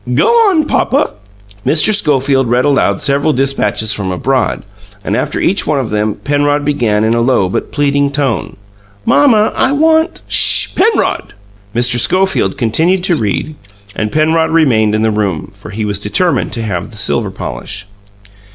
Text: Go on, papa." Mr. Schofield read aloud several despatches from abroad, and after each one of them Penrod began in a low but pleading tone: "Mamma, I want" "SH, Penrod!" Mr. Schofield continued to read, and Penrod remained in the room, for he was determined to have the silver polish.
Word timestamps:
Go 0.15 0.29
on, 0.49 0.65
papa." 0.65 1.11
Mr. 1.63 1.93
Schofield 1.93 2.47
read 2.49 2.65
aloud 2.65 3.03
several 3.03 3.33
despatches 3.33 3.93
from 3.93 4.09
abroad, 4.11 4.63
and 5.03 5.15
after 5.15 5.39
each 5.39 5.67
one 5.67 5.77
of 5.79 5.91
them 5.91 6.15
Penrod 6.15 6.65
began 6.65 7.03
in 7.03 7.13
a 7.13 7.21
low 7.21 7.49
but 7.49 7.71
pleading 7.71 8.11
tone: 8.11 8.57
"Mamma, 9.05 9.53
I 9.55 9.73
want" 9.73 10.23
"SH, 10.27 10.73
Penrod!" 10.73 11.35
Mr. 11.75 11.99
Schofield 11.99 12.57
continued 12.57 13.03
to 13.03 13.15
read, 13.15 13.53
and 13.95 14.11
Penrod 14.11 14.49
remained 14.49 14.95
in 14.95 15.03
the 15.03 15.11
room, 15.11 15.51
for 15.53 15.69
he 15.69 15.85
was 15.85 15.99
determined 15.99 16.51
to 16.53 16.63
have 16.63 16.89
the 16.89 16.97
silver 16.97 17.29
polish. 17.29 17.85